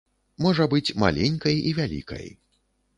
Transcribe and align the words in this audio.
Можа 0.45 0.65
быць 0.71 0.95
маленькай 1.05 1.63
і 1.69 1.77
вялікай. 1.81 2.27